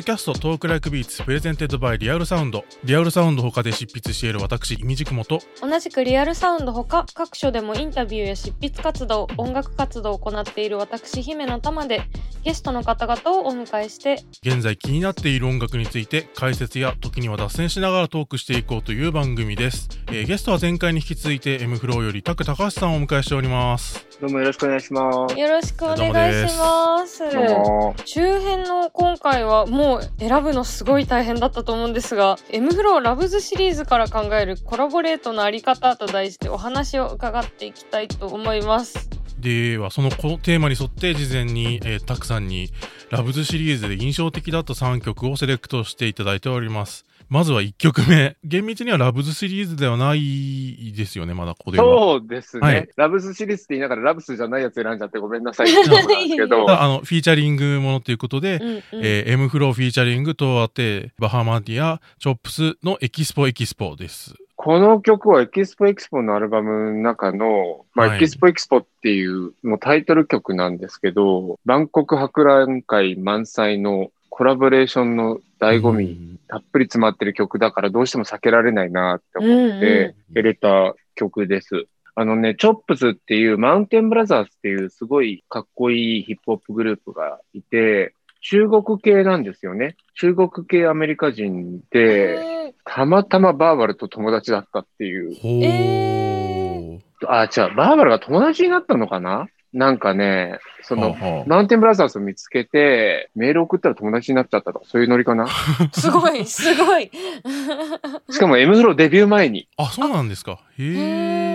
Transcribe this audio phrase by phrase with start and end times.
[0.00, 2.64] ドキャスト Talk Like Beats presented by リアルサウンド。
[2.84, 12.00] リアルサウンド他で執筆している私、 imdkm と、同じくリアルサウンドほか各所でもインタビューや執筆活動音楽活動を行っている私姫乃たまで
[12.44, 19.88] ゲストの方々をお迎えして現在気になっている音楽について解説や時には脱線しながらトークしていこうという番組です。
[20.06, 24.09] えーゲストは前回に引き続いて M フローよりタカハシタクさんをお迎えしております。
[24.20, 25.38] どうもよろしくお願いします。
[25.38, 27.94] よろしくお願いしますどうも。
[28.04, 42.68] 中編の今回はもう選ぶのすごい大変だったと思うんですが M フローラブズシリーズから考えるコラボレートのあり方と題してお話を伺っていきたいと思いますでは、そのこテーマに沿って事前に、えータクさんに
[43.08, 47.06] ラブズシリーズで印象的だった3曲をセレクトしていただいております。
[47.30, 48.36] まずは1曲目。
[48.42, 51.84] 厳密にはラブズシリーズではないですよね、まだここでは。
[51.84, 64.34] そうですね、はいラブスシリーズって言いながらラブスじゃないやつ選んじゃってごめんなさいって なんですけど、あの、フィーチャリングものということで、うんうん、えー M フローフィーチャリングとあって、 Bahamadia、 Chops の EXPO EXPO です。
[64.56, 81.86] この曲は EXPO EXPO のアルバムの中の、まあはい EXPO EXPO っていうもうタイトル曲なんですけど、バンコク博覧会満載のコラボレーションの醍醐味、うんたっぷり詰まってる曲だからどうしても避けられないなって思って、入れた曲です。
[82.16, 89.94] あのね、チョップスっていうマウンテンブラザーズっていうすごいかっこいいヒップホップグループがいて、中国系なんですよね。
[90.16, 95.34] 中国系アメリカ人で、えたまたまバーバルと友達だったっていう。
[95.36, 95.64] ほー。
[95.64, 99.46] えあ、違う、バーバルが友達になったのかな？
[99.72, 105.46] なんかね、その、マウンテンブラザーズを見つけて、メール送ったら友達になっちゃったとか、そういうノリかな？
[105.46, 107.10] ー、すごいすごい
[108.30, 110.58] しかも M フローデビュー前にあ、そうなんですか。
[110.78, 110.86] へへ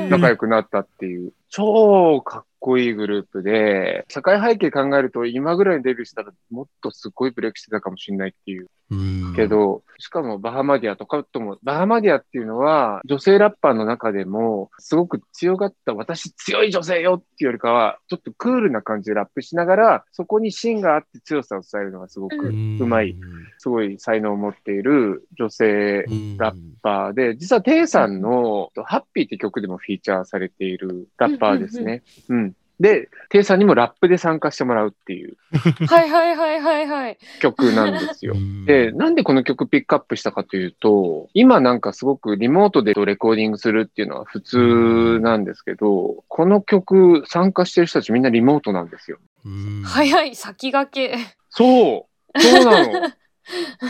[0.03, 0.07] え。
[0.07, 8.67] ー仲良くなったっていう、超かっこいいグループで、社会背景考えると今ぐらいにデビューしたらもっとすごいブレイクしてたかもしれないっていう。
[8.91, 23.15] うんけ、ど、しかもバハマディアとかとも、バハマディアっていうのは女性ラッパーの中でもすごく強がった私強い女性よっていうよりかは、ちょっとクールな感じでラップしながら、そこに芯があって強さを伝えるのがすごくううまい、
[23.57, 32.03] すごい才能を持っている女性うんラッパーで、実はテイさんのハッピーって曲でもフィーチャーされているラッパーですね。
[32.29, 32.55] うん。
[32.79, 35.37] で、テイさんにもラップで参加してもらうっていう
[35.87, 37.17] はいはいはいはいはい。
[37.39, 38.33] 曲なんですよ。
[38.35, 38.37] う。
[38.37, 38.65] ん。
[38.65, 49.19] で、なんでこの曲ピックアップしたかというと、今なんかすごくリモートでレコーディングするっていうのは普通なんですけど、この曲参加してる人たちみんなリモートなんですよ。
[49.45, 49.83] うん。
[49.83, 51.17] 早い先駆け。
[51.49, 52.93] そうそうなの。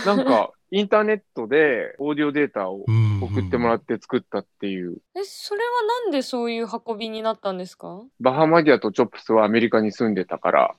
[0.06, 4.98] なんか、インターネットでオーディオデータをうん送ってもらって作ったっていう。
[5.16, 5.66] えそれは
[6.06, 8.02] なんでそういう運びになったんですか？
[8.20, 10.76] バハマディアとチョップスはアメリカに住んでたから、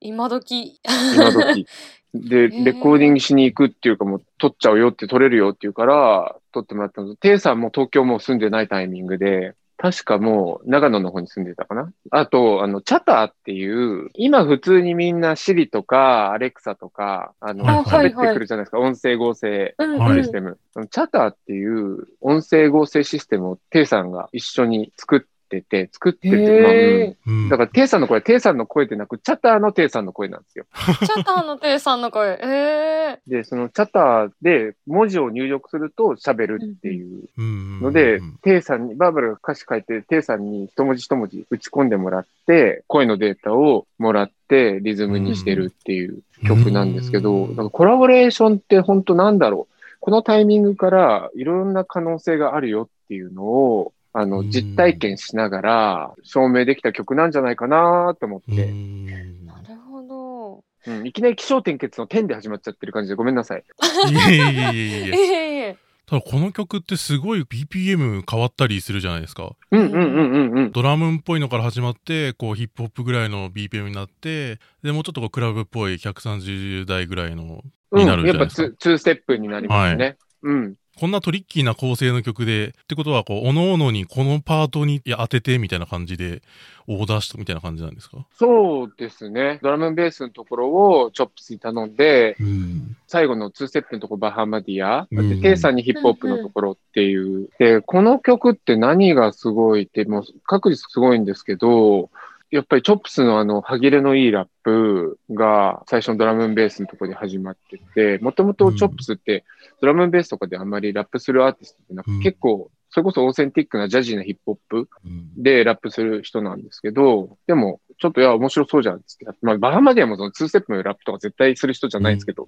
[0.00, 0.78] 今時。
[1.14, 1.66] 今時。
[2.14, 11.92] で、レコーディングしに行くっていうかもう撮っちゃうよって撮れるよっていうから撮ってもらったのと、テイさんも東京もう住んでないタイミングで、確かもう長野の方に住んでたかな？
[12.12, 18.78] あと、あの、チャターっていう、今普通にみんなシリとかアレクサとか、あの、あ喋ってくるじゃないですか。
[18.78, 20.58] 音声合成うんはいうんシステム。
[20.88, 25.26] チャターっていう音声合成システムをテイさんが一緒に作って
[25.60, 27.48] て、作ってて、まあうん。
[27.50, 30.64] だから、テイさんの声はテイさんの声でなく、チャターのテイさんの声なんですよ。
[30.72, 32.38] ー、チャターのテイさんの声。
[32.42, 37.24] えで、そのチャターで文字を入力すると喋るっていう。
[37.36, 49.72] うんのでうん、テイさんに、バーバラが歌詞書いて、テイさんに一文字一文字打ち込んでもらって、声のデータをもらってリズムにしてるっていう曲なんですけうど、んだからコラボレーションって本当なんだろう。
[50.00, 63.64] このタイミングからいろんな可能性があるよっていうのを、あの、うん実体験しながら証明できた曲なんじゃないかなと思って、なるほどうん、いきなり気象点結の点で始まっちゃってる感じでごめんなさい。
[64.10, 69.52] いえいえいえいえただこの曲ってすごい BPM 変わったりするじゃないですか。
[69.70, 70.72] うんうんうんうんうん。
[70.72, 77.62] ドラムっぽいのから始まって、こうヒップホップぐらいの BPM になって、で、もうちょっとこうクラブっぽい130代ぐらいの
[77.92, 78.70] になるうん、やっぱじゃないですか。
[78.70, 80.16] ツツーステップになりますね。
[80.42, 80.74] うん。
[80.98, 86.42] こんなトリッキーな構成の曲で、ってことは、こう、おののにこのパートに当ててみたいな感じで、
[86.86, 88.26] オーダーしたみたいな感じなんですか？
[88.36, 89.60] そうですね。
[89.62, 92.96] ドラムベースのところをチョップスに頼んで、うん。
[93.06, 97.48] 最後の2ステップのところバハマディア、うんでテイさんにヒップホップのところっていう。
[97.58, 102.10] で、この曲って何がすごいって、もう各自すごいんですけど、
[102.52, 109.46] やっぱりチョップスのあの、歯切れのいいラップが最初のドラムンベースのところで始まってて、もともとチョップスって
[109.80, 112.20] ドラムンベースとかであんまりラップするアーティストってなん。
[112.20, 115.42] 結構、それこそオーセンティックなジャジーなヒップホップうん。
[115.42, 119.04] でラップする人なんですけど、でも、ちょっといや、面白そうじゃんって。
[119.40, 122.46] まあ、 Bahamadia もその2ステップのラップとか絶対する人じゃないんですけど、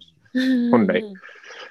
[0.71, 1.03] 本来。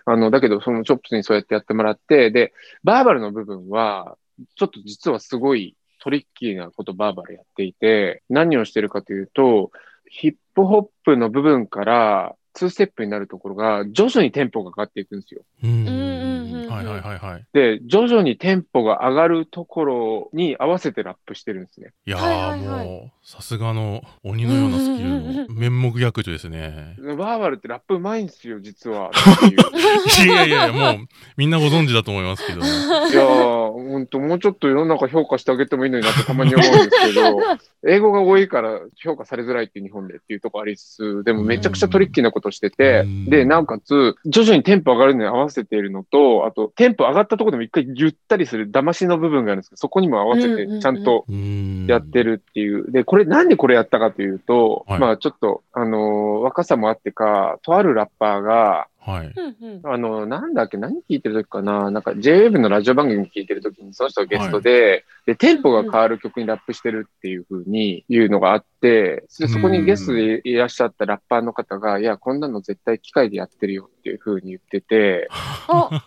[0.05, 2.51] あの、だけど、その Chops にそうやってやってもらって、で、
[2.83, 4.17] VERBAL の部分は、
[4.55, 9.71] ちょっと実はすごいトリッキーなこと VERBAL やっていて、何をしてるかというと、
[10.09, 15.43] ヒップホップの部分から2ステップになるところが、徐々にテンポが上がっていくんですよ。
[15.63, 16.33] うんうんうんうん
[16.73, 17.45] はいはいはいはい。
[17.53, 21.91] で、徐々にテンポが上がるところに合わせてラップしてるんですね。
[22.05, 26.95] いやーはいもう、さすがの鬼のようなスキルの面目役女ですね。
[26.99, 29.11] バーバルってラップうまいんですよ、実は。
[30.25, 31.05] いやいやいや、もう、
[31.37, 32.61] みんなご存知だと思いますけど。
[32.61, 37.39] いやー、ほんと、もうちょっと世の中評価してあげてもいいのになってたまに思うんですけど、
[37.87, 51.85] 英語が多いから評価されづらいっていう日本でっていうとこありつつ、でもめちゃくちゃトリッキーなことしててうん、で、なおかつ、徐々にテンポ上がるのに合わせているのと、あと、テンポ上がったところでも一回ゆったりする騙しの部分があるんですけど、そこにも合わせてちゃんとうん。
[51.87, 52.91] やってるっていう。
[52.91, 54.99] で、これなんでこれやったかというと、はい。
[54.99, 59.27] まあちょっと、あのー若さもあってか、とあるラッパーが、はい。
[59.27, 59.91] うんうん。
[59.91, 61.91] あの、なんだっけ、何聞いてる時かな？
[61.91, 75.27] なんか JWave のラジオ番組聞いてる時にその人がゲストで、で、テンポが変わる曲にラップしてるっていう風に言うのがあって、でそこにゲストでいらっしゃったラッパーの方が、いや、こんなの絶対機械でやってるよっていう風に言ってて、
[75.67, 76.03] あ。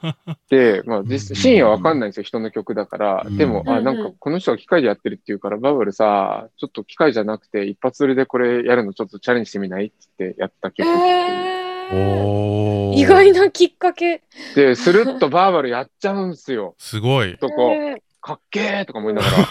[0.50, 3.25] で、まあ実、深夜わかんないんですよ、人の曲だから。
[3.26, 3.37] うん。
[3.37, 3.84] でも、あ、うん。
[3.84, 9.87] なんかこの人が機械でやってるって言うから、バブルさ、ちょっと機械じゃなくて一発撮りでこれやるのちょっとチャレンジしてみない？
[9.87, 11.06] って言ってやった曲っていう。
[11.06, 14.23] えー、おー意外なきっかけ。
[14.55, 16.75] で、スルッとバーバルやっちゃうんすよ。
[16.79, 17.37] すごい。
[17.38, 17.73] とこ。
[17.73, 19.37] えかっけーとか思いながら。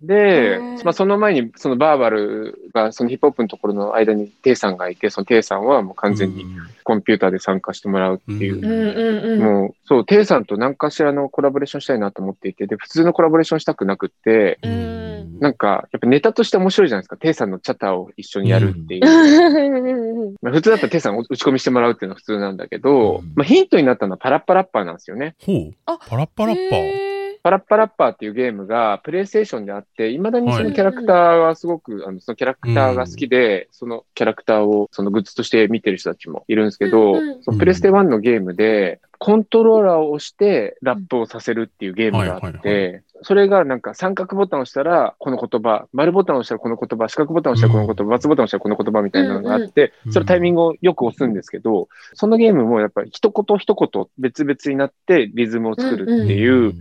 [0.00, 6.46] でまあ、その前に、そのバーバルが、そのヒップホップのところの間にテイさんがいて、そのテイさんはもう完全に
[6.84, 8.60] コンピューターで参加してもらうっていう。
[8.60, 9.40] うん。
[9.40, 15.09] もう、そう、テイさんと何かしらのコラボレーションしたいなと思っていて、で、普通のコラボレーションしたくなくって、うん
[15.40, 17.16] なんか、やっぱネタとして面白いじゃないですか。
[17.16, 19.06] テイさんのチャッターを一緒にやるっていう。
[19.06, 25.34] うんまあ、普通だったらテイさんを打ち込みしてもらうっていうのは普通なんだけど、うんまあ、ヒントになったのはパラッパラッパーなんですよね。
[25.44, 25.74] ほう。
[25.86, 26.78] あパラッパラッパー。
[26.78, 27.10] へ
[27.42, 56.74] パラッパラッパーっていうゲームがプレイステーションであって、未だにそのキャラクターはすごく、あの、そのキャラクターが好きで、そのキャラクターをそのグッズとして見てる人たちもいるんですけど、そのプレステ1のゲームで、コントローラーを押してラップをさせるっていうゲームがあって、それがなんか三角ボタンを押したらこの言葉、丸ボタンを押したらこの言葉、四角ボタンを押したらこの言葉、×ボタンを押したらこの言葉みたいなのがあってうん、それタイミングをよく押すんですけど、そのゲームもやっぱり一言一言別々になってリズムを作るっていう、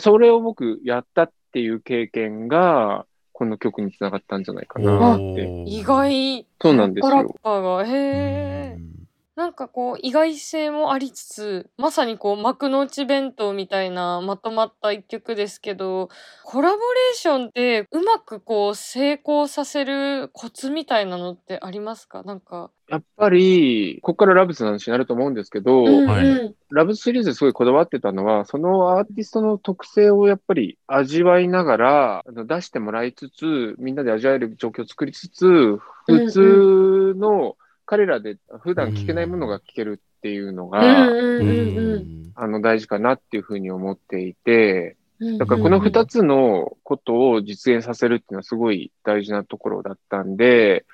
[0.00, 5.22] それを僕やったっていう経験が、この曲につながったんじゃないかなって。
[5.22, 6.46] ー意外。
[6.60, 7.84] そうなんですよパラッパーが。
[7.86, 8.99] へえ。
[9.40, 16.10] なんかこう意外性もありつつまさにこう幕の内弁当みたいなまとまった一曲ですけど
[16.44, 22.22] コラボレーションってうまくこう成功させるコツみたいなのってありますか？
[22.22, 22.70] なんか。
[22.88, 26.06] やっぱり、ここからラブスの話になると思うんですけど、うん。
[26.06, 37.56] はいうんラブスシリーズですごいこだわってたのは、そのアーティストの特性をやっぱり味わいながら、あの出してもらいつつ、みんなで味わえる状況を作りつつ、普通の
[37.90, 40.70] 彼らで普段聞けないものが聞けるっていうのうん。
[40.70, 50.86] が、あの大事かなっていうふうに思っていて、うんだからこの二つのことを実現させるっていうのはすごい大事なところだったんで、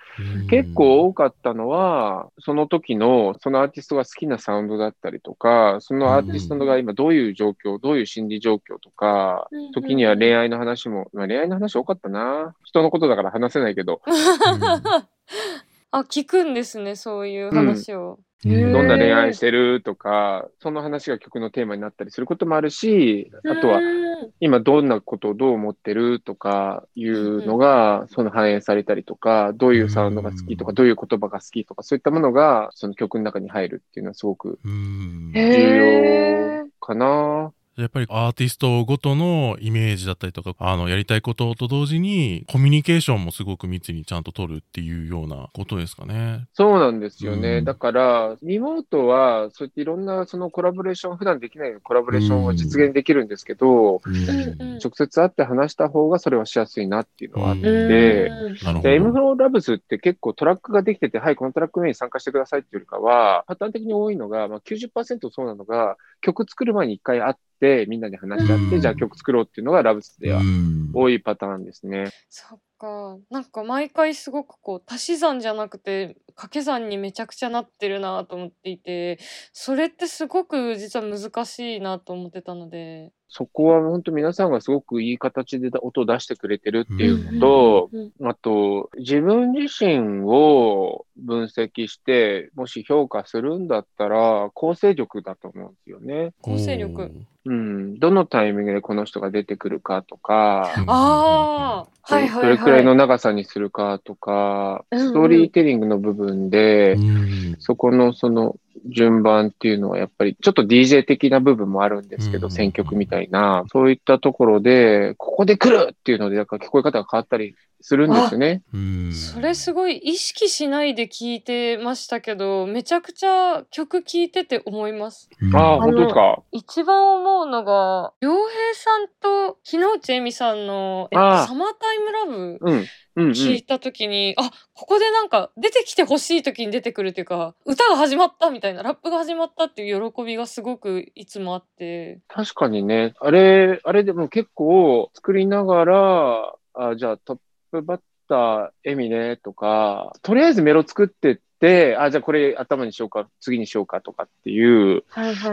[0.51, 12.57] 結構多かったのは、その時の、そのアーティストが好きなサウンドだったりとか、そのアーティストが今どういう状況、どういう心理状況とか、時には恋愛の話も、まあ恋愛の話多かったな。
[12.65, 14.01] 人のことだから話せないけど、
[15.91, 18.19] あ聞くんですねそういう話を。
[18.45, 18.73] へー。
[18.73, 24.07] どんな恋愛してるとか、その話が曲のテーマになったりすることもあるし、あとはうん。
[24.41, 35.33] 今どんなことをどう思ってるとかいうのが、その反映されたりとか、どういうサウンドが好きとか、どういう言葉が好きとか、そういったものがその曲の中に入るっていうのはすごくうん。
[35.35, 37.53] へ重要かな。
[37.77, 46.47] やっぱりアーティストごとのイメージだったりとか、あの、やりたいことと同時に、コミュニケーションもすごく密にちゃんと取るっていうようなことですかね。
[46.55, 47.59] そうなんですよね。
[47.59, 54.19] うんだから、リモートは、そうやっていろんなそのコラボレーション、普段できないコラボレーションは実現できるんですけど、うんう
[54.65, 59.21] ん直接会って話した方がそれはしやすいなっていうのはあって、うんで M フど。
[59.21, 67.41] ローラブスって結構トラックができてて、はい、このトラック名に参加してくださいっていうよりかは、パターン的に多いのが、まあ、90%そうなのが、曲作る前に一回会って、
[67.89, 72.11] みんなで話し合って、うんじゃあ曲作ろうっていうのがラブスではうん多いパターンですね。
[72.29, 79.19] そっかなんか毎回すごくこう足し算じゃなくて掛け算にめちゃくちゃなってるなと思っていて
[79.53, 83.13] それってすごく実は難しいなと思ってたので。
[83.29, 96.33] そこは本当皆さんがすごくいい形で音を出してくれてるっていうのと、うんうんあと、自分自身を分析して、もし評価するんだったら、構成力だと思うんですよね。
[96.41, 97.13] 構成力。
[97.45, 97.99] うん。
[97.99, 102.43] どのタイミングでこの人が出てくるかとか、ああ、はいはいはい。
[102.43, 105.09] どれくらいの長さにするかとか、うんうん。
[105.09, 107.57] ストーリーテリングの部分で、うん。
[107.59, 108.57] そこのその
[108.89, 118.63] 順番っていうのはやっぱりちょっと DJ 的な部分もあるんですけど、うん選曲みたいな、そういったところで、ここで来るっていうので、なんか聞こえ方が変わったりするんですよね。
[118.73, 125.29] うんそれすごい意識しないで聞いてましたけどめちゃくちゃ曲聴いてて思います。
[125.55, 126.43] ああ、本当ですか？
[126.53, 129.09] 一番思うのが良平さん
[129.53, 132.85] と日野内恵美さんの、えっと、サマータイムラブうん。
[133.17, 133.31] うん、うん。
[133.33, 147.39] 聞いた時に、あここでなんか出てきてほしい時に出てくるっていうか歌が始まったみたいなラップが始まったっていう喜びがすごくいつもあって確かにね、あれ、あれでも結構作りながら、あじゃあトッ
[147.73, 155.05] プバッター、エミね、とか、とりあえずメロ作ってって、あ、じゃあこれ頭にしようか、次にしようかとかっていう、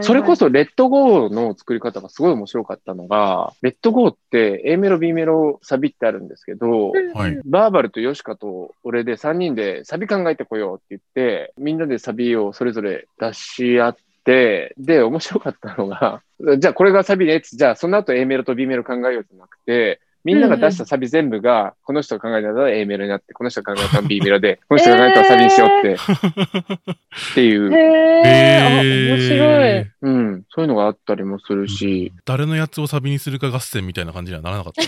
[0.02, 7.40] それこそレッドゴーの作り方がすごい面白かったのが、レッドゴーって A メロ、B メロ、サビってあるんですけど、はい。
[7.44, 16.22] バーバルとヨシカと俺で3人でサビ考えてこようって言って、みんなでサビをそれぞれ出し合って、で、面白かったのが、
[16.58, 28.64] じゃあこれがサビねじゃあその後 A メロと B メロ考えようじゃなくて、みんなが出したサビ全部が、この人が考えたら A メロになって、この人が考えたら B メロで、 この人が考えたらサビにしようって、っていう、へー。
[28.64, 29.86] あ面白い。
[30.00, 34.82] うん、そういうのがあったりもするし、誰のやつをサビにするか合戦みたいな感じにはならなかった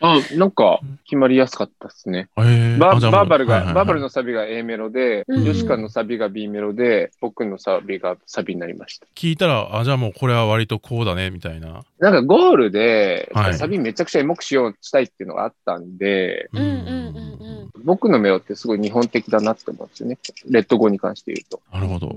[0.06, 2.28] あ、なんか決まりやすかったですね。
[2.36, 3.74] バーバルが、はいはいはい。
[3.74, 9.06] バーバルのサビが A メロで、ヨシカのサビが B メロで、僕のサビがサビになりました。
[9.14, 11.82] 聞いたら、あ、じゃあもうこれは割とこうだね、みたいな。
[11.98, 13.54] なんかゴールで、はい。
[13.54, 17.50] サビめちゃくちゃエモくしようしたいっていうのがあったんで、うんうんうんうん
[17.84, 20.18] 僕のメロってすごい日本的だなって思うんですよね。
[20.48, 21.60] レッドゴーに関して言うと。
[21.72, 22.14] なるほど。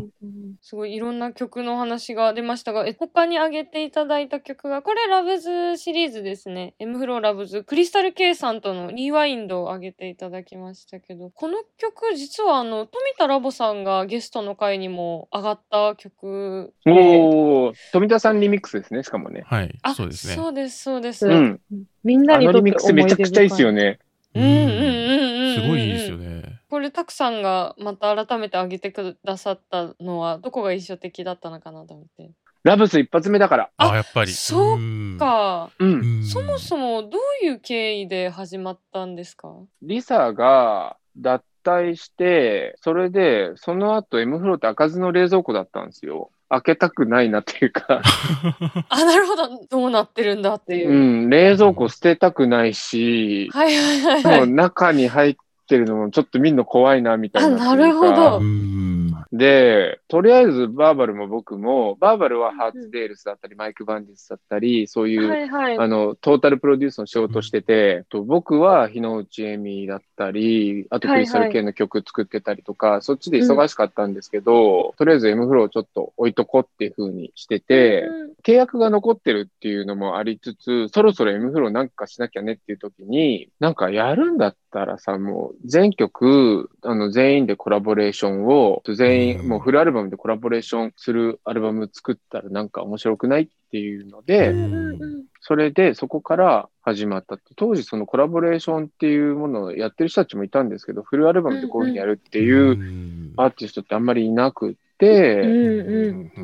[0.62, 6.76] すごいいろんな曲の話が出ましたが、え他に挙げていただいた曲が、これラブズシリーズですね。
[6.80, 16.92] M フローラブズ、クリスタル K さんとのリワインドを挙げていただきましたけど、この曲実はあの、富田ラボさんがゲストの回にも上がった曲で。
[16.92, 19.44] おー、富田さんリミックスですね、しかもね。
[19.46, 19.94] はいあ、。
[19.94, 20.36] そうですね。
[20.36, 21.28] そうです、そうです。
[21.28, 21.60] ううんん。
[22.04, 24.00] みんなあにとってのリミックスめちゃくちゃいいですよね。
[24.36, 25.56] うんうんうんうん。
[25.56, 26.18] すごいいいですよ。
[26.18, 26.60] ね。
[26.70, 32.32] これ、たくさんがまた改めて挙げてくださったのは、どこが印象的だったのかなと思って。
[32.64, 33.70] ラブス一発目だから。
[33.78, 34.32] ああ、やっぱり。
[34.32, 35.70] そううんか。
[35.78, 35.94] うん。
[35.94, 39.54] うんそもそもどういう経緯で始まったんですか？
[39.82, 46.32] リサが脱退して、それで、その後 M フローって開かずの冷蔵庫だったんですよ。
[46.54, 48.02] 開けたくないなっていうか、
[48.90, 49.50] あ、なるほど。
[49.70, 50.94] どうなってるんだっていうう。
[51.26, 54.48] ん、冷蔵庫捨てたくないし、はいはいはいもうはい。
[54.48, 58.40] 中に入ってるのもちょっと見るの怖いなみたいななるほど。
[58.40, 58.94] うん。
[59.34, 65.78] で、とりあえずバーバルも僕も、バーバルはハーツデールスだったり、マイク・バンディスだったり、そういう、はいはい。
[65.80, 78.08] あの、トータルプロデュースの仕事してて、と僕は日野内恵美だったり、あとクリスタル系の曲作ってたりとか、そっちで忙しかったんですけど、とりあえず M フローちょっと置いとこっていう風にしてて、
[78.44, 97.54] 契約が残ってるっていうのもありつつ、そろそろ M フローなんかしなきゃねっていう時に、なんかやるんだったらさ、もう全曲、あの全員でコラボレーションを、全員、うんもうフルアルバムでコラボレーションするアルバム作ったらなんか面白くないっていうので、うんそれでそこから始まったって。
[97.58, 105.44] 当時そのコラボレーションっていうものをやってる人たちもいたんですけど、フルアルバムでこういうふうにやるっていううんアーティストってあんまりいなくて。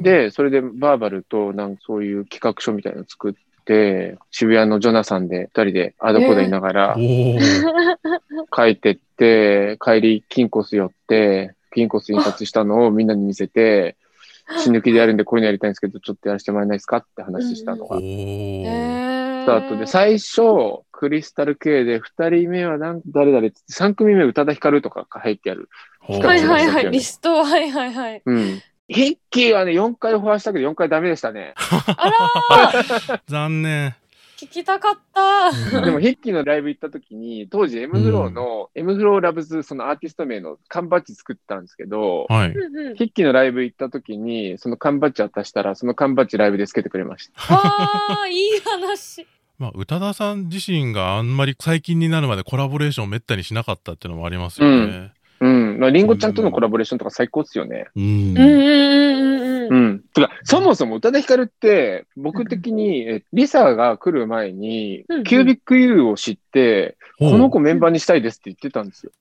[0.01, 3.39] で、それでバーバルとなんかそういう企画書みたいなの作って、
[4.31, 6.97] 渋谷のジョナサンで二人であだこだ言いながら
[8.55, 13.95] 書いてって、帰りキンコス寄って、キンコス印刷したのをみんなに見せて、
[14.57, 20.41] 死ぬ気でやるんでこういうのやりたいんですけど、ちょっとやらせてもらえないですかって話したのがスタートで、最初、
[20.91, 25.69] クリスタル系で、二人目はなん誰々ってって、三組目宇多田ヒカルとかが入ってある。
[25.99, 26.91] はいはいはい。
[26.91, 28.21] リスト、はいはいはい。
[28.25, 28.61] うん。
[28.89, 31.53] ヒッキーはね、4回フォアしたけど4回ダメでしたね。
[31.57, 32.09] あ
[32.73, 33.95] らー残念。
[34.39, 35.81] 聞きたかった。
[35.81, 42.53] でも、ヒッキーのライブ行った時に、当時 M フローの、M フローラブズ、そのアーティスト名の缶バッジ作ってたんですけど、はい。
[42.95, 47.53] ヒッキーのライブ行った時に、その缶バッジ渡したら、その缶バッジライブでつけてくれました。
[47.53, 47.61] わ
[48.23, 49.27] あ、いい話。
[49.57, 54.75] まあ、宇多田さん自身があんまり最近になるまでコラボレーションをめったにしなかったっていうのもありますよね。
[54.77, 55.11] うん。
[55.79, 57.87] まあ、リンゴちゃんとのコラボレーションとか最高っすよね。
[57.95, 59.69] うんうんうんうんうんうん。
[59.69, 59.99] うん。
[60.13, 69.11] てか、そもそも宇多田ヒカルって、僕的に、えリサが来る前にうんうん、キュービック U を知って、この子メンバーにしたいですって言ってたんですよ。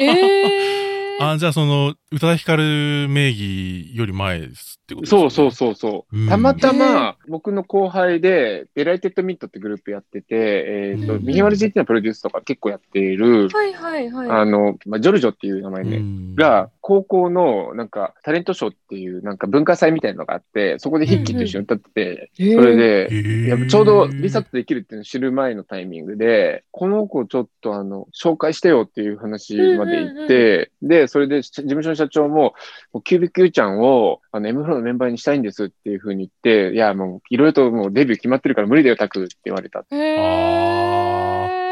[0.00, 0.75] えー。
[1.20, 5.50] あ、じゃあその、宇多田ヒカル名義より前ですってことですそうそうう。
[5.52, 6.16] そうそう。
[6.16, 6.28] うん。
[6.28, 11.24] たまたま、僕の後輩で、 Delighted Mint ってグループやってて、えっ、と、うん。
[11.24, 14.30] ミニマル GT のプロデュースとか結構やっている、はいはいはい。
[14.30, 16.34] あの、まあ、ジョルジョっていう名前ね、うん。
[16.34, 32.54] が、高校の、なんか、タレントショーっていう、なんか文化祭みたいなのがあって、そこでヒッキーと一緒に歌ってて、へーそれで、へーいやちょうどリサとできるっていうのを知る前のタイミングで、この子ちょっとあの、紹介してよっていう話まで行って、で、それで事務所の社長も、
[32.92, 36.30] もうキュービック U ちゃんをあの M フローのメンバーにしたいんですっていうふうに言っ
[36.68, 39.84] て、いや、もういろいろともうデビュー決まってるから無理だよ、タクって言われた。
[39.90, 41.65] へー。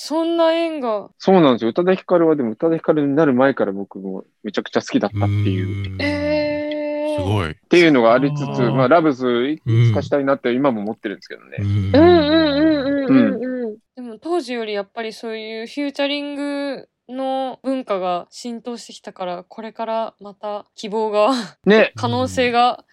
[0.00, 1.10] そんな縁が。
[1.18, 1.70] そうなんですよ。
[1.70, 5.92] 宇多田ヒカルはでも宇多田ヒカルになる前から僕もめちゃくちゃ好きだったっていう。
[5.92, 7.22] うんえー。
[7.22, 7.50] すごい。
[7.50, 11.56] っていうのがありつつ、あーまあ、ラブスいつかしたいなって今も思ってるんですけどね。
[11.60, 13.76] うんうんうんうんうんうんうん。
[13.96, 21.30] でも当時よりやっぱりそういうフューチャリングの文化が浸透してきたから、これからまた希望が、
[21.64, 21.92] ね。
[21.96, 22.84] 可能性が。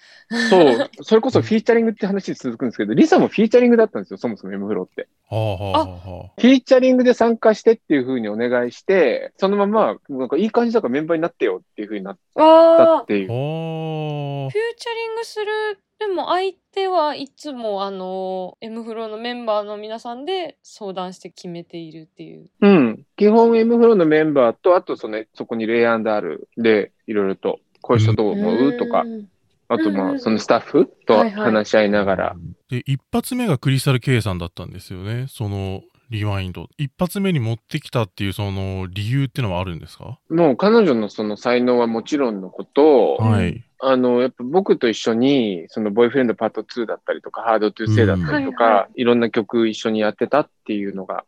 [0.49, 0.89] そう。
[1.01, 5.07] それこそフィーチャリングって話に続くんですけど、リサもフィーチャリングだったんですよ、そもそも m-flo って。
[5.27, 12.97] はあフィーチャリングで参加してっていう風にお願いして、そのまま、なんかいい感じだからメンバーになってよっていう風になった。
[13.01, 13.27] っていう。
[13.27, 22.49] フューチャリングする、でも相手はいつもあの、M フローのメンバーの皆さんで相談して決めているっていう。
[22.61, 23.05] うん。
[23.15, 28.77] 基本 M フローのメンバーと、あとその、そこにレイアンダールで、いろいろと、こういう人どう思う？
[28.77, 29.29] とかう、ん
[29.67, 32.35] あとまあ、そのスタッフとはいはい話し合いながあら。。
[32.69, 35.25] で、一発目がクリスタル K さんだったんですよね。
[35.29, 36.67] その、リワインド。
[36.77, 40.19] 一発目に持ってきたっていうその理由ってのはあるんですか？
[40.29, 43.64] もう彼女のその才能はもちろんのこと、うんはい。
[43.79, 48.71] あの、やっぱ僕と一緒に、そのボーイフレンドパート2だったりとか、ハードトゥーセイだったりとか、うん。
[48.71, 49.03] はいはい。
[49.03, 51.25] ろんな曲一緒にやってたっていうのが、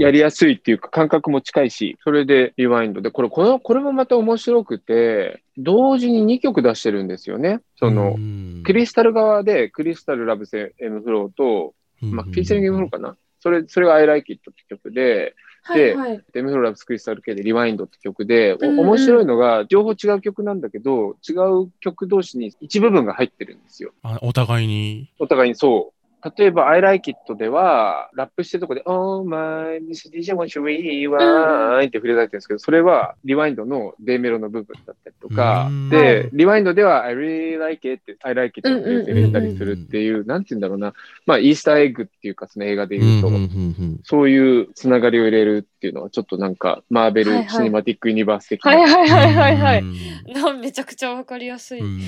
[0.00, 7.60] やりやすいっていうか感覚も近いし、それでリワインドで、これ、これこれもまた面白くて、同時に2曲出してるんですよね。
[7.76, 8.16] その、
[8.64, 13.16] クリスタル側で、クリスタル loves m-flo と、まあ、フィーチャリング m-flo かな。
[13.40, 16.24] それ、それが I Like It って曲で、はいはい。
[16.34, 23.92] エムフローラブスクリスタル系で REWIND って曲で、おうんうん面白いのが、両方違う曲なんだけど、違う曲同士に一部分が入ってるんですよ。
[24.02, 25.10] あお互いに。
[25.18, 25.99] お互いにそう。
[26.36, 30.10] 例えば、I Like It では、ラップしてるとこで、Oh my, Mr.
[30.10, 31.86] DJ won't you rewind?
[31.86, 40.92] って触れられてるんですけど、それは REWIND の D メロの部分だったりとかうん、で、 REWIND では I really like it って、I like it って入れたりするっていう、なんて言うんだろうな。
[41.26, 43.30] まあ、イースターエッグっていうか、その映画で言うと、
[44.04, 47.48] そういうつながりを入れるっていうのは、ちょっとなんか、マーベル・はいはい。
[47.48, 49.80] シネマティック・ユニバース的はいなはいはいはいはい。
[49.80, 50.32] うん。
[50.32, 51.80] なめちゃくちゃわかりやすい。
[51.80, 52.00] うん。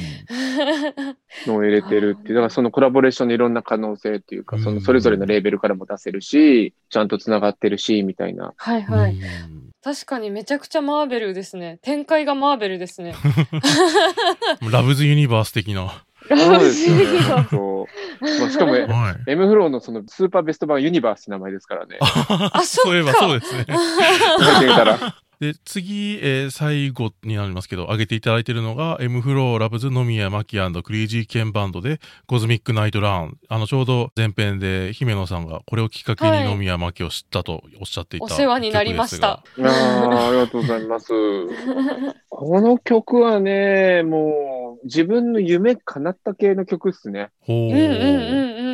[1.46, 8.52] のを入れてるっていう、だからそのコラボレーションのいろんな可能性っていうか、そのそれぞれのレーベルからも出せるし、ちゃんとつながってるし、みたいな。
[8.56, 9.14] はいはい。
[9.14, 11.80] うん確かにめちゃくちゃマーベルですね。
[11.82, 13.16] 展開がマーベルですね。
[14.70, 16.04] ラブズユニバース的な。
[16.28, 16.86] ラブし
[18.56, 19.30] かも、はい。
[19.30, 21.98] M フローのそのスーパーベスト版ユニバースって名前ですからね。
[22.00, 23.66] あそっかそういえばそうですね。
[24.38, 25.16] 書いてみたら。
[25.42, 33.38] で、次、えー最後になりますけど、挙げていただいているのが、M フローラブズ野宮マキクリージーケンバンドで、コズミックナイトラン。
[33.48, 39.42] あの、ちょうど前編で姫野さんがこれをきっかけはいに野宮マキを知ったとおっしゃっていたお世話になりました。
[39.58, 41.08] いやーありがとうございます。
[42.30, 47.30] この曲はね、もう自分の夢叶った系の曲っすね。
[47.40, 47.56] ほう。
[47.56, 48.71] うんうんうんうん。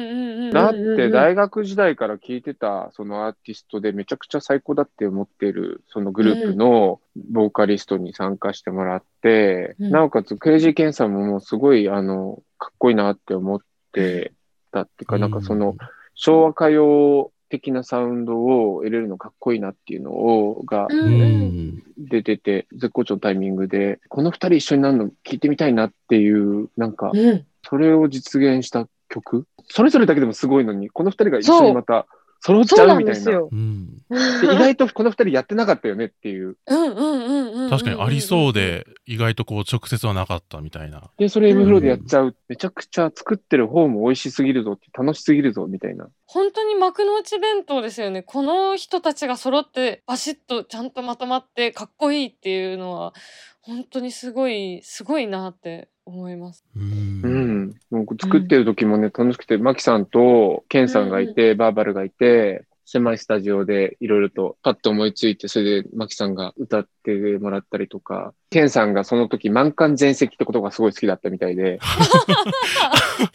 [0.53, 9.91] だって大学時代から聴いてたそのアーティストでめちゃくちゃ最高だって思ってるそのグループのボーカリストに参加してもらって、うん。
[9.91, 13.61] なおかつクレイジーケンさんももうすごいあの、かっこいいなって思っ
[13.93, 14.33] て
[14.73, 15.77] たっていうか、なんかその、
[16.15, 21.83] 昭和歌謡的なサウンドを入れるのかっこいいなっていうのを、がうんううんん。
[21.99, 27.45] 出てて、絶好調のタイミングで、この二人一緒になるの聞いてみたいなっていう、なんか、うん。
[27.69, 32.07] それを実現した曲それぞれだけでもすごいのに、この二人が一緒にまた
[32.41, 33.19] 揃っちゃうんみたいな。
[33.19, 33.49] ですよ。
[33.51, 33.99] うん。
[34.09, 36.57] で意外とこの二人やってなかったよねっていう。
[36.67, 37.71] うんうんうん。
[37.71, 41.11] 確かにありそうで、意外とこう直接はなかったみたいな。
[41.19, 42.37] で、それ M フローでやっちゃう。
[42.49, 46.09] めちゃくちゃ作ってる方も美味しすぎるぞって、楽しすぎるぞみたいな。
[46.27, 48.23] 本当に幕の内弁当ですよね。
[48.23, 53.15] この人たちが揃ってバシッとちゃんとまとまってかっこいいっていうのは
[53.63, 56.65] 本当にすごいすごいなって思います。
[56.77, 57.58] うん
[57.91, 57.97] う。
[57.97, 57.99] ん。
[57.99, 71.79] もう作ってる時もね、楽しくて、マキさんとケンさんがいて、バーバルがいて、狭いスタジオでいろいろとパッと思いついて、それでマキさんが歌ってもらったりとか、ケンさんがその時満館全席ってことがすごい好きだったみたいで、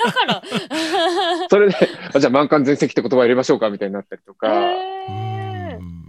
[0.04, 0.42] だから。
[1.52, 1.76] それで、
[2.16, 5.43] あじゃあ満館全席って言葉入れましょうかみたいになったりとか、へー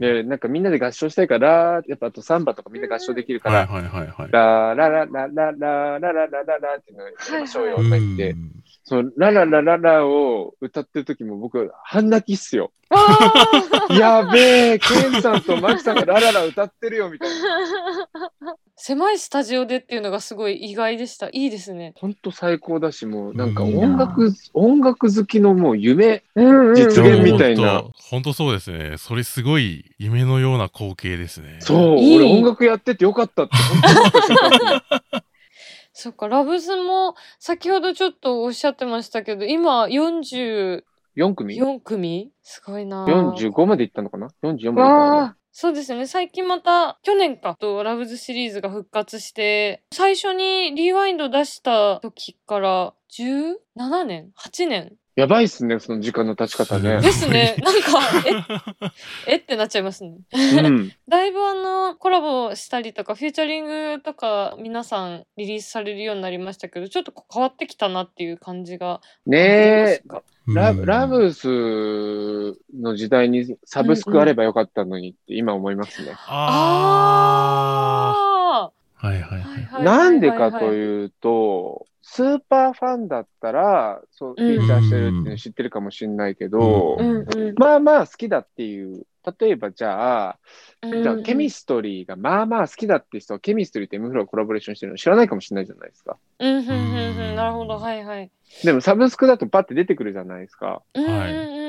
[0.04, 4.32] で、なんかみんなで合唱したいから、やっぱあとサンバとかみんな合唱できるから、はいはいはいはい。
[4.32, 8.30] ラララララララララララっていうのをやりましょうよとか言って。
[8.32, 12.70] う、んそのラララララを歌ってる時も僕、半泣きっすよ。
[13.98, 18.54] やべえ、ケンさんとマキさんがラララ歌ってるよみたいな。
[18.76, 21.28] 狭いスタジオでっていうのがすごい意外でした。
[21.28, 21.94] いいですね。
[21.96, 26.24] ほんと最高だし、もうなんかうん音楽、音楽好きのもう夢。
[26.34, 28.96] うん実現みたいなほんと本当そうですね。
[28.98, 31.56] それすごい夢のような光景ですね。
[31.60, 35.00] そう、いい俺音楽やっててよかったって本当に思った瞬間ですね
[35.94, 40.82] そっか、ラブズも先ほどちょっとおっしゃってましたけど、今44
[41.16, 41.80] 4組？
[41.84, 42.32] 組？
[42.42, 46.08] すごいな ?45 まで行ったのかな ?44 まで行ったのかわなあそうですね。
[46.08, 54.96] 最近また、去年かと、ラブズシリーズが復活して、最初にリワインド出した時から、17年 ?8 年？
[55.16, 57.04] やばいっすね、その時間の経ち方ねす。
[57.06, 57.54] ですね。
[57.62, 58.00] なんか、
[59.26, 60.16] え、えってなっちゃいますね。
[60.32, 60.92] うん。
[61.08, 69.00] だいぶあの、コラボしたりとか、フューチャリングとか、皆さんリリースされるようになりましたけど、ちょっと変わってきたなっていう感じが。
[69.24, 70.22] ねえ、か？
[70.46, 71.48] ラうんラブス
[72.76, 76.10] の時代にサブスクあればよかったのにって今思いますね。
[76.26, 78.14] あ
[78.66, 79.06] ああ。
[79.06, 79.84] はいはいあはい。
[79.84, 80.74] なんでかとう。
[80.74, 87.54] いうと、スーパーファンだったら、そう、フうんィーチャーしてるっていうの知ってるかもしれないけど、うんうん。
[87.56, 89.06] まあまあ好きだっていう、
[89.40, 90.38] 例えばじゃあ、
[90.82, 96.18] うんじゃあケミストリーがまあまあ好きだって人は、ケミストリーって M フローコラボレーションしてるの知らないかもしれないじゃないですか。
[96.40, 97.36] うん、うん、うん、うん。
[97.36, 97.78] なるほど。
[97.78, 98.30] はい、はい。
[98.62, 100.82] でもサブスクだとパッて出てくるじゃないですか。
[100.92, 101.63] はいうん。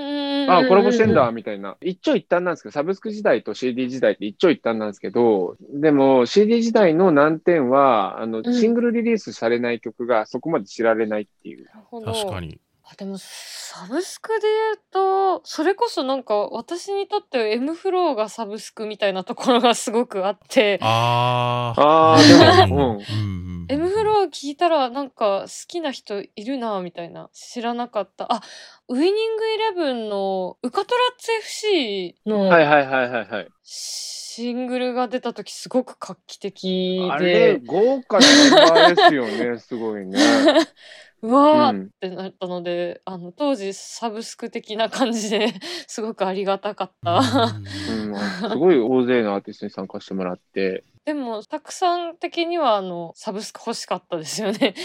[0.48, 1.78] あ、コラボしてんだ、みたいな。
[1.82, 11.66] 一長一短なんですけど、サブスク時代と CD 時代って一長一短なんですけど、でも CD 時代の難点は、あの、うんシングルリリースされない曲がそこまで知られないっていう。
[11.66, 12.14] なるほど。
[12.14, 12.60] 確かに。
[12.88, 21.82] あでもサブスクで言うとそれこそなんか私にとっては M フローがサブスクみたいなところがすごくあってああ。
[21.82, 22.98] ああ、でも、うん。
[22.98, 23.66] うん。
[23.68, 28.44] M フロー聞いたらなんか好きな人いるなみたいな知らなかったあ
[28.88, 33.48] ウイニングイレブンのウカトラッツ FC のはいはいはいはいはい。
[33.64, 40.20] シングルが出た時すごく画期的あれ、で豪華なメンバーですよね、すごいね。
[41.26, 45.48] うわーっうん、てなったので、あの当時サブスク的な感じで
[45.88, 47.20] すごくありがたかった。
[47.20, 54.76] うん、すごい大勢のアーティストに参加してもらって、 でもたくさん的にはあのサブスク欲しかったですよね。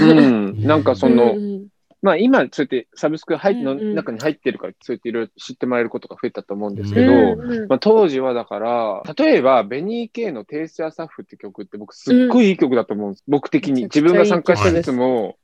[0.00, 1.68] うん、なんかその、うん
[2.00, 13.24] まあ今、そうやってサブスク入っの中に入ってるから、そうやっていろいろ知ってもらえることが増えたと思うんですけど、うんうんまあ、当時はだから、例えば、ベニー・ケイのテイスやサッフって曲って僕すっごいいい曲だと思うんです。
[13.26, 13.84] 僕的に。
[13.84, 15.36] 自分が参加したやつも、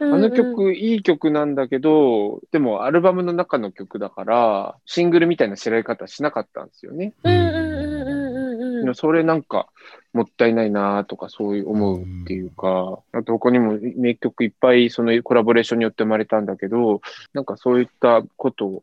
[0.00, 7.14] あの曲いい曲なんだけど、でもアルバムの中の曲だから、シングルみたいな知られ方しなかったんですよね。
[7.22, 9.68] うんうんうんうんうんうんうんそれなんか
[10.12, 17.00] もったいないなとかそういう思うっていうか、あと他にも名曲いっぱいそのコラボレーションによって生まれたんだけど、
[17.32, 18.82] なんかそういったことを、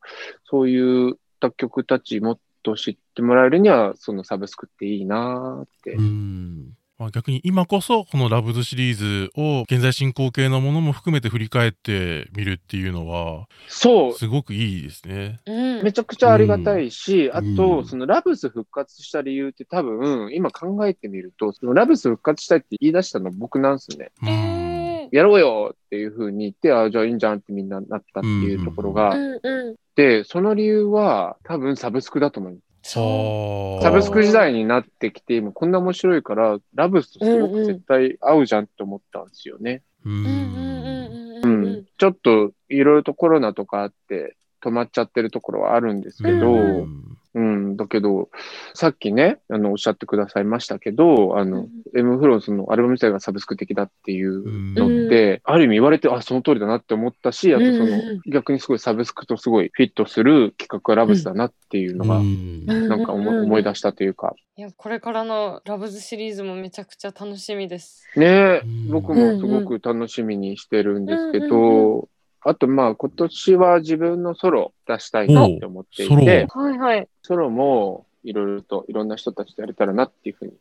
[0.50, 6.02] そういった曲たちもっと知ってもらえるには、そのサブスクっていいなってう。
[6.02, 6.74] ん。
[7.02, 15.40] まあ、逆に今こそこのラブズシリーズを現在進行形のものも含めて振り返ってみるっていうのはそう、すごくいいですね。
[15.48, 15.84] うん。
[15.84, 17.36] めちゃくちゃありがたいし、ん。
[17.36, 24.12] あと、そのラブス復活した理由って多分、今考えてみると、そのラブス復活したいって言い出したのは僕なんですね。
[24.22, 24.30] うん。
[24.30, 29.76] えやろうよっていう風に言って、あじゃあいいんじゃんってみんななったっていうところが、ーうんうん。
[29.96, 32.54] で、その理由は多分サブスクだと思う。
[32.54, 39.84] そうはあサブスク時代になってきて、今こんな面白いから、ラブスとすごく絶対合うじゃんって思ったんですよね。
[40.06, 41.46] ううんうんうんん。
[41.46, 41.86] ううんん。
[41.98, 46.88] ちょっといろいろとコロナとかあって止まっちゃってるところはあるんですけど、う
[47.34, 48.30] うん、だけど、
[48.74, 62.65] さっきね、あの、おっしゃってくださいましたけど、あの、M フローズのアルバム自体がサブスク的だっていうのって、ある意味言われて、あ、その通りだなって思ったし、あとその、うんうん逆にすごいサブスクとすごいフィットする企画がラブスだなっていうのが、うん。
[62.65, 64.34] なんか思い思い出したというか。
[64.58, 68.06] いやこれからのラブズシリーズもめちゃくちゃ楽しみです。
[68.15, 72.10] ね僕もすごく楽しみにしてるんですけうんうんど、
[72.44, 77.08] あとまあ今年は自分のソロ出したいなって思っていて、はいはい。
[77.22, 80.54] ソロもいろいろといろんな人たちとやれたらなっていうふうに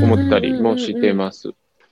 [0.00, 1.50] 思思ったりもしてます。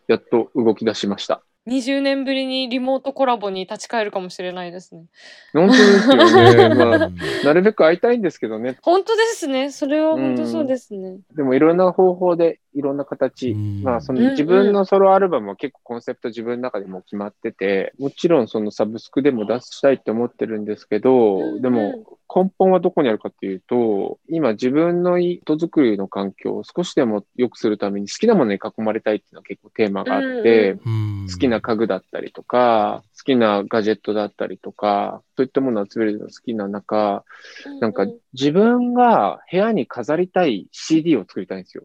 [0.08, 1.42] やっと動き出しました。
[1.68, 5.04] 20年ぶりにリモートコラボに立ち返るかもしれないですね。
[5.52, 6.74] 本当ですよね。
[6.74, 8.78] まあ、うんなるべく会いたいんですけどね。
[8.82, 9.70] 本当ですね。
[9.70, 11.18] それは本当そうですね。
[11.36, 13.82] でもいろんな方法でいろんな形、うん。
[13.82, 37.24] まあその自分のソロアルバムは結構コンセプト自分の中でもう決まってて、もちろんそのサブスクでも出したいって思ってるんですけど、でも根本はどこにあるかっていうと、今自分の音作りの環境を少しでも良くするために好きなものに囲まれたいっていうのは結構テーマがあって、うん好きな家具だったりとか、好きなガジェットだったりとか、そういったものを集めるのが好きな中、
[37.80, 41.84] なんかう自分が部屋に飾りたい CD を作りたいんですよ。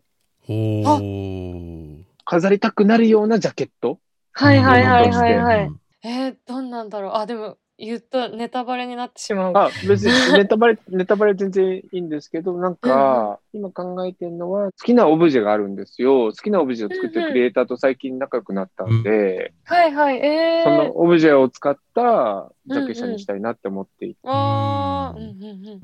[2.24, 4.00] 飾りたくなるようなジャケット？
[4.34, 5.72] はいはいはいはいうんはい。
[6.04, 7.14] えー、どんなんだろう。
[7.16, 9.54] あ、でも言ったネタバレになってしまう。
[9.56, 16.28] あ、別にネタバレ、 ネタバレ全然いいんですけど、なんか、今考えてるのは、好きなオブジェがあるんですよ。
[16.28, 20.18] 好きなオブジェを作ってるクリエイターと最近仲良くなったんで、はいはい。
[20.18, 20.98] えそーの。
[20.98, 24.20] オブジェを使ったジャケ写にしたいなって思っていて。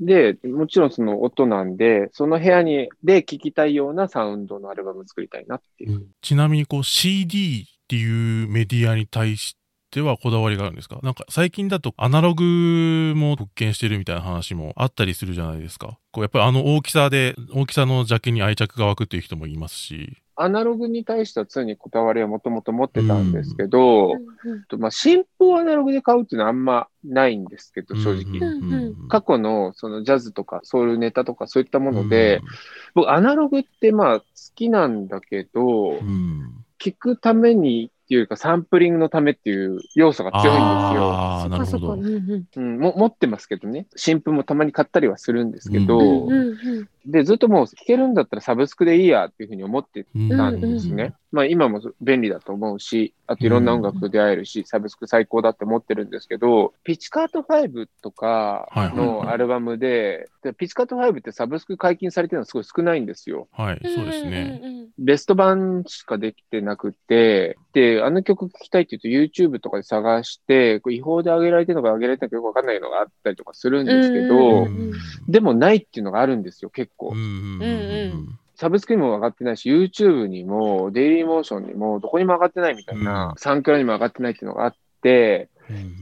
[0.00, 6.06] で、もちろんその音なんで、その部屋に、で聴きたいようなサウンドのアルバムを作りたいなっていう。
[6.22, 9.61] ちなみにこう CD っていうメディアに対して
[10.00, 10.98] はこだわりがあるんですか？
[11.02, 15.98] なんか最近だとアナログも復権してるみたいな話もあったりするじゃないですか。
[16.12, 20.16] こうやっぱりあの大きさで、大きさのジャケに愛着が湧くっていう人もいますし。
[20.34, 24.80] アナログに対しては常にこだわりはもともと持ってたんですけど、うん。
[24.80, 28.38] まあ、新譜をアナログで買うっていうのはあんまないんですけど、正直。
[28.38, 32.40] うんうん過去のそのジャズとかソウルネタとかそういったもので、
[32.94, 36.64] 僕アナログってまあ好きなんだけど、うん、うん。
[36.78, 41.12] 聞くためにっていうかサンプリングのためっていう要素が強いんですよ。
[41.12, 41.92] ああ、なるほどか。
[41.94, 43.86] うんうんうん、も持ってますけどね。
[43.96, 51.14] 新譜もたまに買ったりはするんですけど、うんうんうんで、ずっともう聞けるんだったらサブスクでいいやっていうふうに思ってうんたんですね。
[51.32, 63.48] まあ今も便利だと思うし、あといろんな音楽と出会えるし、サブスク最高だって思ってるんですけど、ピッチカート5とかのアルバムで、でピッチカート5ってサブスク解禁されてるのはすごい少ないんですよ。
[63.52, 64.60] はい、そうですね。
[64.62, 74.92] うんうんうんベスト版しかできてなくて、で、あの曲聴きたいって言うと YouTube とかで探して、違法で上げられてるのか上げられてるのかよくわかんないのがあったりとかするんですけうんどう、ん
[75.28, 77.10] でもないっていうのがあるんですよ、結構。
[77.10, 77.16] うん。
[77.16, 83.34] うんうんサブスクにも上がってないし、YouTube にも、デイリーモーションにも、どこにも上がってないみたいな、うん。
[83.36, 85.51] サンクラにも上がってないっていうのがあって、うん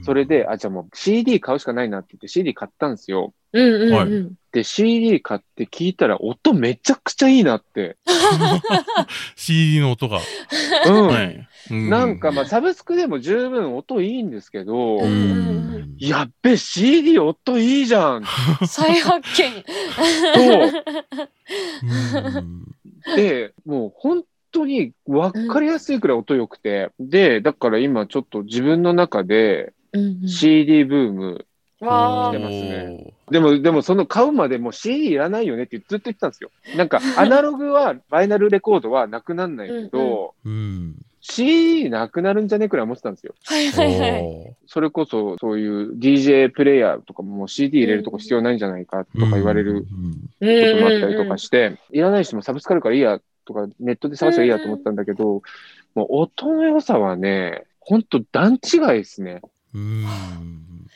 [0.03, 3.33] それで、あ、じゃあもう CD 買うしかないなって言って CD 買ったんですよ。
[3.53, 7.95] うんうんうんはいで、CD 買って聞いたら音めちゃくちゃいいなって。
[9.37, 10.19] CD の音が。
[10.87, 11.07] うん。
[11.07, 11.47] はい。
[11.69, 14.99] うなんかまあサブスクでも十分音いいんですけど、
[15.99, 18.25] やっべ、CD 音いいじゃん
[18.67, 19.63] 再発見。
[22.35, 22.75] うん
[23.15, 31.45] で、もう本当に分かりやすいくらい音良くて、で、だから今ちょっと自分の中でうんうん CD ブーム、
[31.77, 36.51] してますねでも、でもその買うまでもう CD いらないよねってずっと言ってたんですよ。
[36.77, 40.95] なんか アナログは、バイナルレコードはなくなんないけど、うん。
[41.21, 43.35] CD なくなるんじゃねえくらい思ってたんですよ。
[43.45, 44.21] はいはいはい。
[44.23, 49.87] おそれこそそういう DJ プレイヤーとかももう CD 入れるとこ必要ないんじゃないかとーか言われるうんこ
[50.39, 55.41] ともあったりとかして、いらない人もサブスクあるからいいやとか、ネットで探せばいいやと思ったんだけど、
[55.95, 59.41] もう音の良さはね、ほんと段違いですね。
[59.73, 60.05] うん。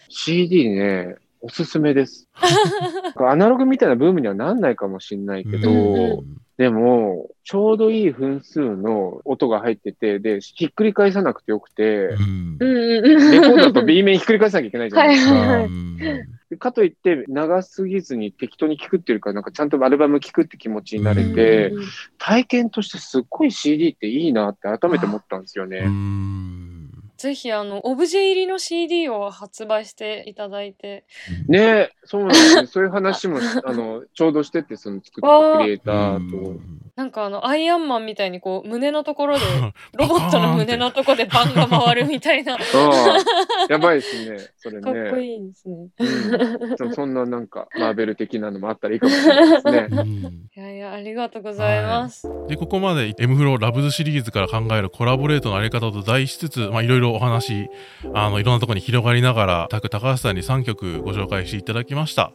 [0.10, 2.28] CD ね、おすすめです。
[3.18, 13.32] アナログみたいなブームにはなんないかもしれないけど、うんでも、ちょうどいい分数の音が入ってて、で、ひっくり返さなくてよくて、うんうんうんうん。
[13.32, 15.34] レコードだと B 面ひっくり返さなきゃいけないじゃないですか。
[15.34, 16.26] はいはいはいうんで
[16.58, 21.74] かといって、長すぎずに適当に聴くっていうか、なんかちゃんとアルバム聴くって気持ちになれて、
[22.18, 25.86] 体験としてすっごい CD っていいなって改めて思ったんですようね。
[27.16, 31.06] んぜひあのオブジェ入りの CD を発売していただいて。
[31.48, 32.68] ねえ、そうなんですね。
[32.68, 36.60] そういう話も、 あの、ちょうどしてて、その作ったクリエイターと。
[36.96, 39.44] なんかあのアイアンマンみたいにこう胸のところで
[40.00, 42.58] ロボットの胸のところでバンが回るみたいな。
[43.68, 44.38] やばいですね。
[44.58, 45.26] それっこね。
[45.26, 45.90] いいですね。
[46.00, 49.88] うんそそんななんか、マーベル的なのもあったらいいかもしれないですね。
[49.92, 50.08] うん
[50.56, 52.28] いやいやありがとうございます。
[52.48, 57.70] で、ここまで M フローラブズシリーズから考えるコラボレートのあり方と題しつつ、まあいろいろお話、
[58.14, 62.32] あの、いろんなところに広がりながら、タク高橋さんに3曲ご紹介していただきました。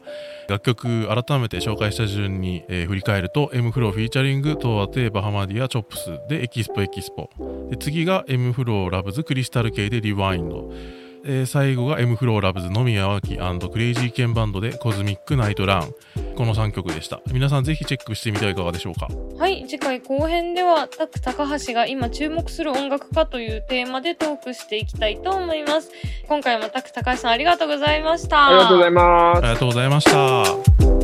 [0.49, 7.31] 楽曲改めて紹介した順に、えー振り返ると m-flo フィーチャリング Towa Tei Bahamadia Chops で EXPO EXPO。
[7.71, 10.73] で次が M フローラブズクリスタル系でリワインド。
[11.25, 15.95] えー最後が M フローラブズ野宮脇クレイジーケンバンドでコズミックナイトラン。
[16.37, 17.21] この3曲でした。
[17.31, 19.09] 皆さんぜひチェックしてみてはいかがでしょうか？
[19.39, 25.91] はい、次回後編では、タク高橋が今注目する音楽家というテーマでトークしていきたいと思います。
[26.29, 28.47] 今回もタク高橋さんありがとうございました。
[28.47, 29.49] ありがとうございますあり。
[29.49, 31.00] がとうございました。